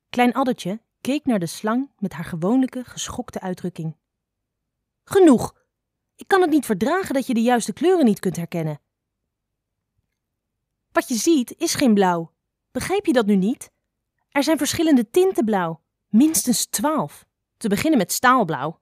[0.10, 3.98] Klein Addertje keek naar de slang met haar gewone geschokte uitdrukking.
[5.04, 5.56] Genoeg!
[6.16, 8.82] Ik kan het niet verdragen dat je de juiste kleuren niet kunt herkennen.
[10.92, 12.34] Wat je ziet is geen blauw.
[12.72, 13.72] Begrijp je dat nu niet?
[14.30, 17.26] Er zijn verschillende tinten blauw, minstens twaalf.
[17.58, 18.82] Te beginnen met staalblauw.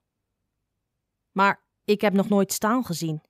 [1.32, 3.22] Maar ik heb nog nooit staal gezien.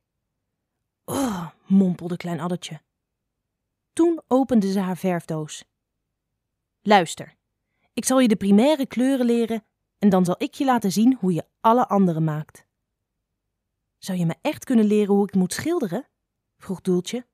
[1.06, 2.82] Oh, mompelde Klein Addertje.
[3.94, 5.64] Toen opende ze haar verfdoos.
[6.82, 7.35] Luister,
[7.96, 9.66] ik zal je de primaire kleuren leren
[9.98, 12.66] en dan zal ik je laten zien hoe je alle andere maakt.
[13.98, 16.08] Zou je me echt kunnen leren hoe ik moet schilderen?
[16.58, 17.28] vroeg Doeltje.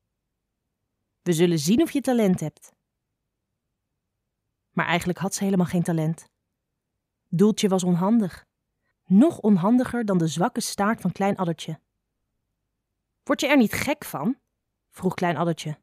[1.21, 2.74] We zullen zien of je talent hebt.
[4.71, 6.30] Maar eigenlijk had ze helemaal geen talent.
[7.28, 8.45] Doeltje was onhandig.
[9.06, 11.80] Nog onhandiger dan de zwakke staart van Klein Addertje.
[13.24, 14.39] Word je er niet gek van?
[14.89, 15.78] vroeg Klein Addertje.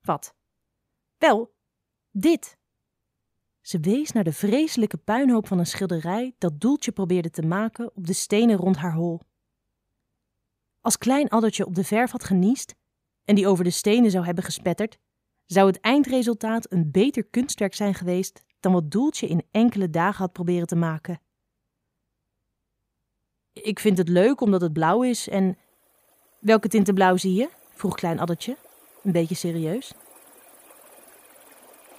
[0.00, 0.34] Wat?
[1.18, 1.54] Wel,
[2.10, 2.58] dit.
[3.66, 8.06] Ze wees naar de vreselijke puinhoop van een schilderij dat Doeltje probeerde te maken op
[8.06, 9.20] de stenen rond haar hol.
[10.80, 12.74] Als Klein Addertje op de verf had geniest
[13.24, 14.98] en die over de stenen zou hebben gespetterd,
[15.46, 20.32] zou het eindresultaat een beter kunstwerk zijn geweest dan wat Doeltje in enkele dagen had
[20.32, 21.20] proberen te maken.
[23.52, 25.58] Ik vind het leuk omdat het blauw is en.
[26.38, 27.48] Welke tinten blauw zie je?
[27.70, 28.56] vroeg Klein Addertje,
[29.02, 29.92] een beetje serieus.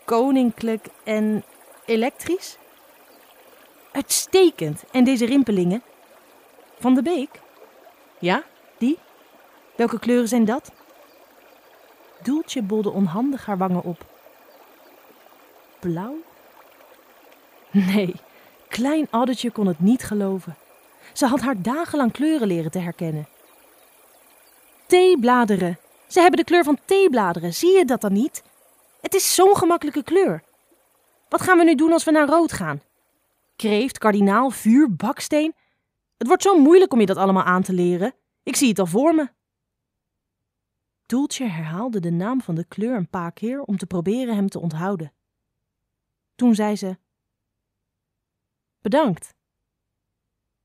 [0.06, 1.44] Koninklijk en
[1.88, 2.58] elektrisch?
[3.91, 4.84] Uitstekend.
[4.91, 5.84] En deze rimpelingen?
[6.80, 7.39] Van de beek?
[8.19, 8.43] Ja,
[8.78, 9.00] die?
[9.76, 10.71] Welke kleuren zijn dat?
[12.23, 14.06] Doeltje bolde onhandig haar wangen op.
[15.80, 16.15] Blauw?
[17.71, 18.15] Nee,
[18.67, 20.56] klein Addertje kon het niet geloven.
[21.13, 23.28] Ze had haar dagenlang kleuren leren te herkennen.
[24.86, 25.80] Theebladeren.
[26.08, 27.54] Ze hebben de kleur van theebladeren.
[27.54, 28.43] Zie je dat dan niet?
[29.02, 30.43] Het is zo'n gemakkelijke kleur.
[31.30, 32.82] Wat gaan we nu doen als we naar rood gaan?
[33.56, 35.54] Kreeft, kardinaal, vuur, baksteen.
[36.18, 38.13] Het wordt zo moeilijk om je dat allemaal aan te leren.
[38.44, 39.30] Ik zie het al voor me.
[41.06, 44.60] Doeltje herhaalde de naam van de kleur een paar keer om te proberen hem te
[44.60, 45.13] onthouden.
[46.36, 46.98] Toen zei ze:
[48.82, 49.36] Bedankt.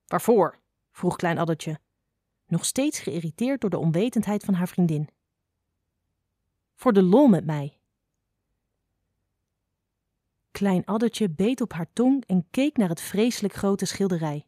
[0.07, 0.61] Waarvoor?
[0.91, 1.81] vroeg Klein Addertje,
[2.47, 5.09] nog steeds geïrriteerd door de onwetendheid van haar vriendin.
[6.75, 7.82] Voor de lol met mij.
[10.53, 14.47] Klein Addertje beet op haar tong en keek naar het vreselijk grote schilderij.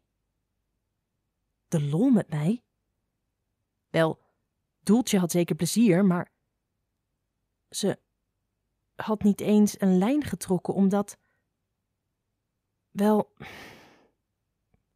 [1.67, 2.63] De lol met mij?
[3.89, 4.19] Wel,
[4.79, 6.31] Doeltje had zeker plezier, maar
[7.69, 7.99] ze
[8.95, 11.17] had niet eens een lijn getrokken omdat.
[12.91, 13.33] Wel,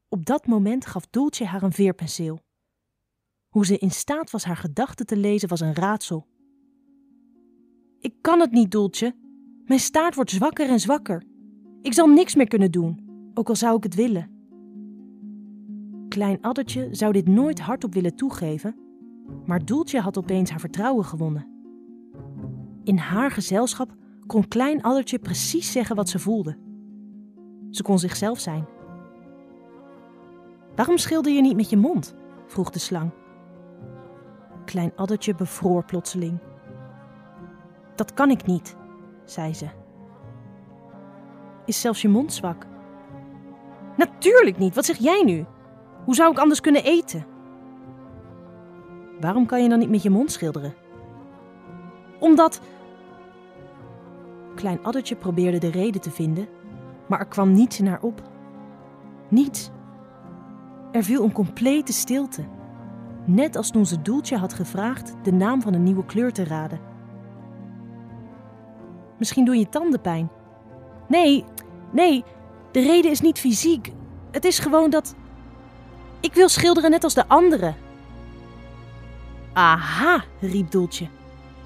[0.08, 2.40] op dat moment gaf Doeltje haar een veerpenseel.
[3.48, 6.28] Hoe ze in staat was haar gedachten te lezen was een raadsel.
[8.00, 9.29] Ik kan het niet, Doeltje.
[9.70, 11.24] Mijn staart wordt zwakker en zwakker.
[11.82, 13.00] Ik zal niks meer kunnen doen,
[13.34, 14.30] ook al zou ik het willen.
[16.08, 18.76] Klein Addertje zou dit nooit hardop willen toegeven,
[19.46, 21.48] maar Doeltje had opeens haar vertrouwen gewonnen.
[22.84, 23.96] In haar gezelschap
[24.28, 26.58] kon Klein Addertje precies zeggen wat ze voelde.
[27.70, 28.66] Ze kon zichzelf zijn.
[30.76, 32.16] Waarom schilder je niet met je mond?
[32.48, 33.12] vroeg de slang.
[34.66, 36.38] Klein Addertje bevroor plotseling.
[37.96, 38.78] Dat kan ik niet,
[39.32, 39.68] zei ze.
[41.66, 42.66] Is zelfs je mond zwak?
[43.98, 45.46] Natuurlijk niet, wat zeg jij nu?
[46.06, 47.26] Hoe zou ik anders kunnen eten?
[49.20, 50.74] Waarom kan je dan niet met je mond schilderen?
[52.20, 52.62] Omdat.
[54.56, 56.48] Klein Addertje probeerde de reden te vinden,
[57.08, 58.22] maar er kwam niets in haar op.
[59.28, 59.72] Niets.
[60.92, 62.44] Er viel een complete stilte,
[63.26, 66.89] net als toen ze Doeltje had gevraagd de naam van een nieuwe kleur te raden.
[69.20, 70.30] Misschien doen je tanden pijn.
[71.08, 71.46] Nee,
[71.92, 72.24] nee,
[72.72, 73.92] de reden is niet fysiek.
[74.32, 75.16] Het is gewoon dat.
[76.20, 77.76] Ik wil schilderen net als de anderen.
[79.54, 81.08] Aha, riep Doeltje.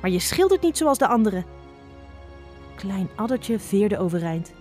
[0.01, 1.45] Maar je schildert niet zoals de anderen.
[2.75, 4.53] Klein addertje veerde overeind.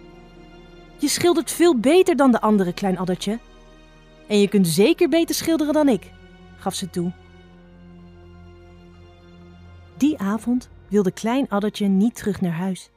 [0.99, 3.39] Je schildert veel beter dan de andere, klein addertje.
[4.29, 6.11] En je kunt zeker beter schilderen dan ik,
[6.59, 7.13] gaf ze toe.
[9.97, 12.91] Die avond wilde Klein Addertje niet terug naar huis.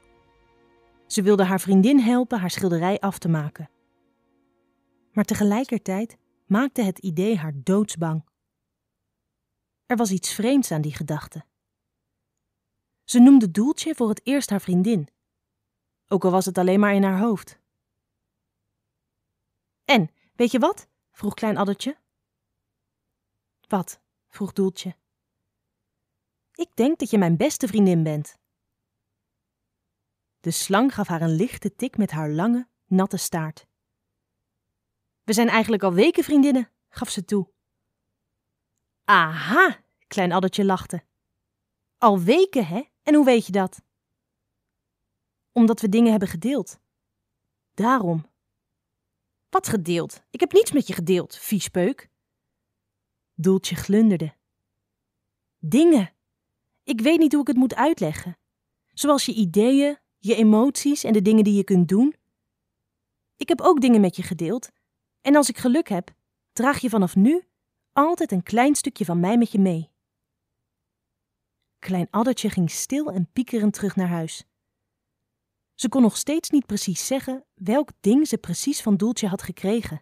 [1.07, 3.69] Ze wilde haar vriendin helpen haar schilderij af te maken.
[5.11, 8.25] Maar tegelijkertijd maakte het idee haar doodsbang.
[9.85, 11.45] Er was iets vreemds aan die gedachte.
[13.03, 15.07] Ze noemde Doeltje voor het eerst haar vriendin,
[16.07, 17.59] ook al was het alleen maar in haar hoofd.
[19.85, 20.87] En, weet je wat?
[21.11, 21.97] vroeg Klein Addertje.
[23.67, 23.99] Wat?
[24.27, 24.95] vroeg Doeltje.
[26.55, 28.37] Ik denk dat je mijn beste vriendin bent.
[30.39, 33.67] De slang gaf haar een lichte tik met haar lange, natte staart.
[35.23, 37.53] We zijn eigenlijk al weken vriendinnen, gaf ze toe.
[39.03, 41.05] Aha, klein addertje lachte.
[41.97, 42.83] Al weken, hè?
[43.03, 43.81] En hoe weet je dat?
[45.51, 46.79] Omdat we dingen hebben gedeeld.
[47.73, 48.25] Daarom.
[49.49, 50.23] Wat gedeeld?
[50.29, 52.09] Ik heb niets met je gedeeld, viespeuk.
[53.33, 54.35] Doeltje glunderde.
[55.57, 56.14] Dingen.
[56.85, 58.37] Ik weet niet hoe ik het moet uitleggen.
[58.93, 62.15] Zoals je ideeën, je emoties en de dingen die je kunt doen.
[63.35, 64.69] Ik heb ook dingen met je gedeeld.
[65.21, 66.15] En als ik geluk heb,
[66.53, 67.47] draag je vanaf nu
[67.91, 69.91] altijd een klein stukje van mij met je mee.
[71.79, 74.45] Klein Addertje ging stil en piekerend terug naar huis.
[75.73, 80.01] Ze kon nog steeds niet precies zeggen welk ding ze precies van Doeltje had gekregen.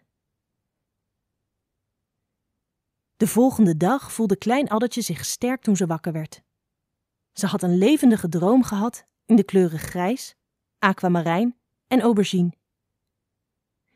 [3.16, 6.42] De volgende dag voelde Klein Addertje zich sterk toen ze wakker werd.
[7.34, 10.34] Ze had een levendige droom gehad in de kleuren grijs,
[10.78, 12.52] aquamarijn en aubergine.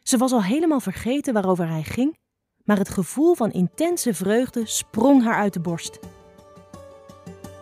[0.03, 2.18] Ze was al helemaal vergeten waarover hij ging,
[2.64, 5.98] maar het gevoel van intense vreugde sprong haar uit de borst.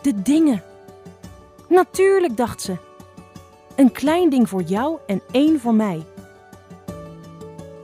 [0.03, 0.63] De dingen.
[1.69, 2.77] Natuurlijk, dacht ze.
[3.77, 6.07] Een klein ding voor jou en één voor mij.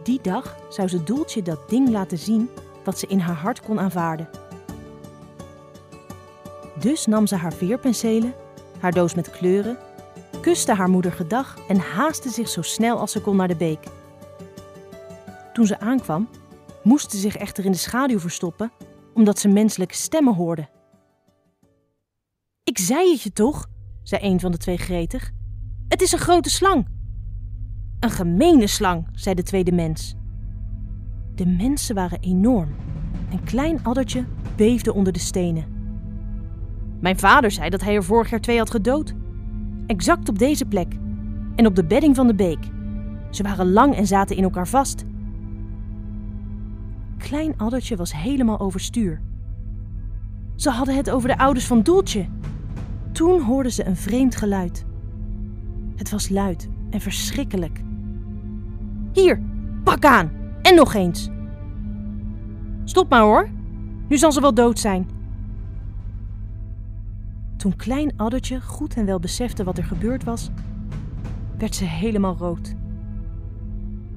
[0.02, 2.48] Die dag zou ze Doeltje dat ding laten zien
[2.84, 4.41] wat ze in haar hart kon aanvaarden.
[6.82, 8.34] Dus nam ze haar veerpenselen,
[8.80, 9.76] haar doos met kleuren,
[10.40, 13.86] kuste haar moeder gedag en haastte zich zo snel als ze kon naar de beek.
[15.52, 16.28] Toen ze aankwam,
[16.82, 18.72] moest ze zich echter in de schaduw verstoppen,
[19.14, 20.68] omdat ze menselijke stemmen hoorde.
[22.64, 23.66] Ik zei het je toch,
[24.02, 25.30] zei een van de twee gretig.
[25.88, 26.86] Het is een grote slang.
[28.00, 30.14] Een gemene slang, zei de tweede mens.
[31.34, 32.74] De mensen waren enorm.
[33.30, 34.24] Een klein addertje
[34.56, 35.71] beefde onder de stenen.
[37.02, 39.14] Mijn vader zei dat hij er vorig jaar twee had gedood.
[39.86, 40.94] Exact op deze plek.
[41.56, 42.58] En op de bedding van de beek.
[43.30, 45.04] Ze waren lang en zaten in elkaar vast.
[47.18, 49.20] Klein addertje was helemaal overstuur.
[50.54, 52.26] Ze hadden het over de ouders van Doeltje.
[53.12, 54.84] Toen hoorden ze een vreemd geluid.
[55.96, 57.80] Het was luid en verschrikkelijk.
[59.12, 59.42] Hier,
[59.84, 60.30] pak aan!
[60.62, 61.30] En nog eens!
[62.84, 63.48] Stop maar hoor,
[64.08, 65.20] nu zal ze wel dood zijn.
[67.62, 70.50] Toen Klein Addertje goed en wel besefte wat er gebeurd was,
[71.58, 72.74] werd ze helemaal rood.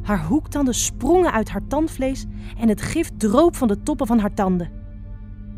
[0.01, 2.25] Haar hoektanden sprongen uit haar tandvlees
[2.57, 4.71] en het gif droop van de toppen van haar tanden.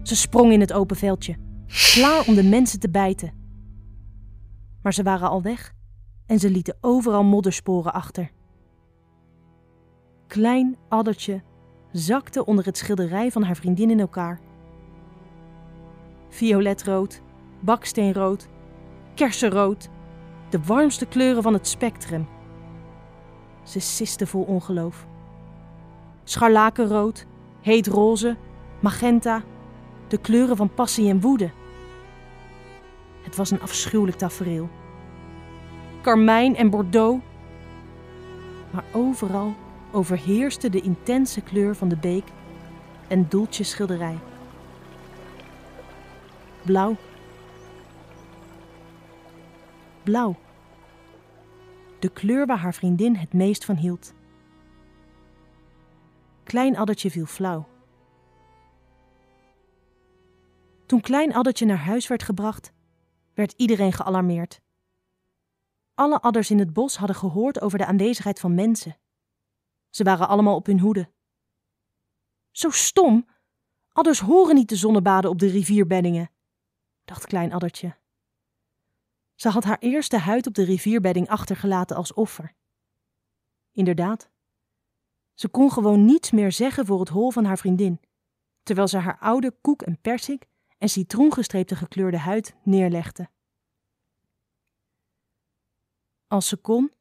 [0.04, 1.36] Ze sprong in het open veldje,
[1.93, 3.34] klaar om de mensen te bijten.
[4.82, 5.73] Maar ze waren al weg
[6.26, 8.32] en ze lieten overal moddersporen achter.
[10.28, 11.41] Klein addertje
[11.91, 14.39] zakte onder het schilderij van haar vriendin in elkaar.
[16.30, 17.21] Violetrood,
[17.60, 18.48] baksteenrood,
[19.13, 19.89] kersenrood,
[20.50, 22.28] de warmste kleuren van het spectrum.
[23.63, 25.08] Ze siste vol ongeloof.
[26.24, 27.26] Scharlakenrood,
[27.62, 28.36] heet roze,
[28.80, 29.43] magenta,
[30.08, 31.52] de kleuren van passie en woede.
[33.22, 34.70] Het was een afschuwelijk tafereel.
[36.02, 37.24] Karmijn en bordeaux.
[38.72, 39.56] Maar overal
[39.91, 42.25] overheerste de intense kleur van de beek
[43.08, 44.17] en Doeltje schilderij.
[46.62, 46.96] Blauw.
[50.08, 50.36] Blauw.
[52.00, 54.14] De kleur waar haar vriendin het meest van hield.
[56.44, 57.68] Klein Addertje viel flauw.
[60.86, 62.74] Toen Klein Addertje naar huis werd gebracht,
[63.34, 64.62] werd iedereen gealarmeerd.
[65.94, 68.98] Alle adders in het bos hadden gehoord over de aanwezigheid van mensen.
[69.90, 71.12] Ze waren allemaal op hun hoede.
[72.52, 73.28] Zo stom!
[73.92, 76.32] Adders horen niet de zonnebaden op de rivierbeddingen,
[77.06, 77.98] dacht Klein Addertje.
[79.38, 82.54] Ze had haar eerste huid op de rivierbedding achtergelaten als offer.
[83.71, 84.29] Inderdaad,
[85.33, 88.00] ze kon gewoon niets meer zeggen voor het hol van haar vriendin,
[88.63, 93.29] terwijl ze haar oude koek en persik en citroengestreepte gekleurde huid neerlegde.
[96.27, 96.92] Als ze kon,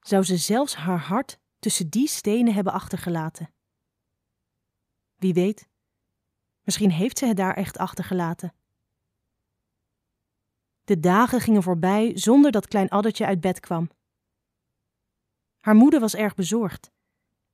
[0.00, 3.52] zou ze zelfs haar hart tussen die stenen hebben achtergelaten.
[5.16, 5.68] Wie weet,
[6.62, 8.54] misschien heeft ze het daar echt achtergelaten.
[10.90, 13.90] De dagen gingen voorbij zonder dat klein addertje uit bed kwam.
[15.60, 16.92] Haar moeder was erg bezorgd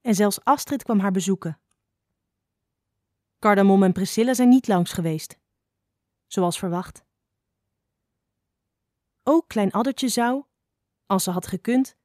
[0.01, 1.59] en zelfs Astrid kwam haar bezoeken.
[3.39, 5.39] Cardamom en Priscilla zijn niet langs geweest,
[6.27, 7.05] zoals verwacht.
[9.23, 10.43] Ook klein addertje zou,
[11.05, 11.95] als ze had gekund,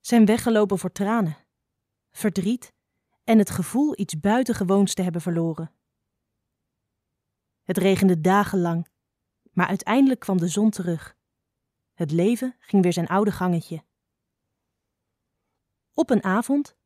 [0.00, 1.36] zijn weggelopen voor tranen,
[2.10, 2.72] verdriet
[3.24, 5.72] en het gevoel iets buitengewoons te hebben verloren.
[7.62, 8.90] Het regende dagenlang,
[9.52, 11.16] maar uiteindelijk kwam de zon terug.
[11.94, 13.84] Het leven ging weer zijn oude gangetje.
[15.94, 16.76] Op een avond,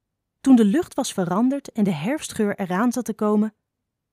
[0.40, 3.54] toen de lucht was veranderd en de herfstgeur eraan zat te komen,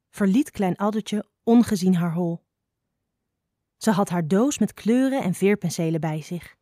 [0.10, 2.42] verliet Klein Addertje ongezien haar hol.
[3.78, 6.56] Ze had haar doos met kleuren en veerpenselen bij zich.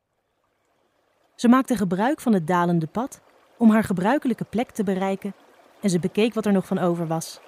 [1.36, 3.22] Ze maakte gebruik van het dalende pad
[3.58, 5.34] om haar gebruikelijke plek te bereiken
[5.82, 7.40] en ze bekeek wat er nog van over was.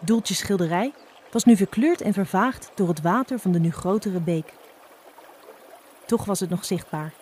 [0.00, 0.92] Doeltjes schilderij
[1.30, 4.52] was nu verkleurd en vervaagd door het water van de nu grotere beek.
[6.06, 7.12] Toch was het nog zichtbaar.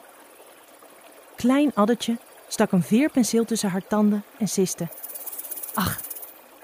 [1.36, 4.88] Klein Addertje stak een veerpenseel tussen haar tanden en siste.
[5.74, 6.00] Ach,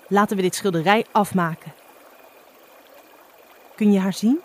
[0.09, 1.72] laten we dit schilderij afmaken.
[3.74, 4.41] Kun je haar zien?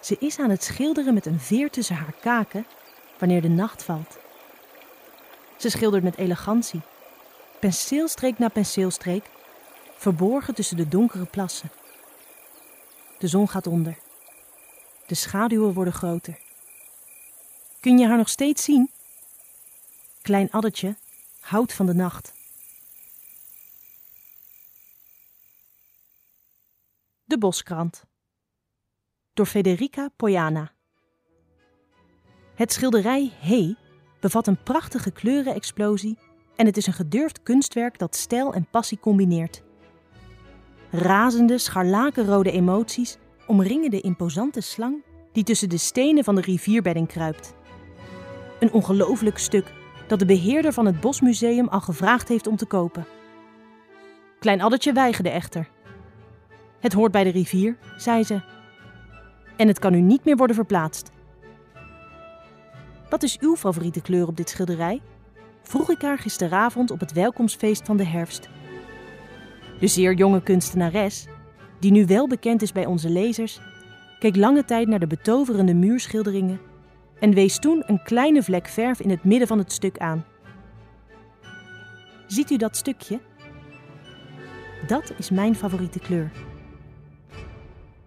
[0.00, 2.66] Ze is aan het schilderen met een veer tussen haar kaken
[3.18, 4.18] wanneer de nacht valt.
[5.56, 6.80] Ze schildert met elegantie,
[7.58, 9.24] penseelstreek na penseelstreek,
[10.00, 11.70] verborgen tussen de donkere plassen.
[13.18, 13.98] De zon gaat onder.
[15.06, 16.38] De schaduwen worden groter.
[17.80, 18.90] Kun je haar nog steeds zien?
[20.22, 20.96] Klein addertje
[21.40, 22.32] houdt van de nacht.
[27.24, 28.04] De Boskrant
[29.32, 30.72] door Federica Poyana.
[32.54, 33.74] Het schilderij He
[34.20, 36.18] bevat een prachtige kleurenexplosie
[36.56, 39.68] en het is een gedurfd kunstwerk dat stijl en passie combineert.
[40.90, 47.54] Razende, scharlakenrode emoties omringen de imposante slang die tussen de stenen van de rivierbedding kruipt.
[48.60, 49.72] Een ongelooflijk stuk
[50.06, 53.06] dat de beheerder van het Bosmuseum al gevraagd heeft om te kopen.
[54.38, 55.68] Klein Addertje weigerde echter.
[56.80, 58.40] Het hoort bij de rivier, zei ze.
[59.56, 61.10] En het kan nu niet meer worden verplaatst.
[63.10, 65.00] Wat is uw favoriete kleur op dit schilderij?
[65.62, 68.48] Vroeg ik haar gisteravond op het welkomstfeest van de herfst.
[69.80, 71.26] De zeer jonge kunstenares,
[71.78, 73.60] die nu wel bekend is bij onze lezers,
[74.18, 76.60] keek lange tijd naar de betoverende muurschilderingen
[77.20, 80.24] en wees toen een kleine vlek verf in het midden van het stuk aan.
[82.26, 83.20] Ziet u dat stukje?
[84.86, 86.30] Dat is mijn favoriete kleur.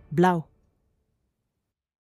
[0.08, 0.53] Blauw.